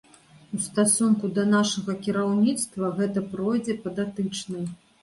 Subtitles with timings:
[0.55, 4.71] У стасунку да нашага кіраўніцтва, гэта пройдзе па датычнай.